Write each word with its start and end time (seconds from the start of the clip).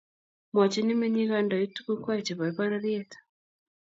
Mwachini 0.53 0.93
menyik 0.97 1.27
kandoik 1.31 1.69
tukukwai 1.75 2.25
chepo 2.25 2.45
pororiet 2.55 3.11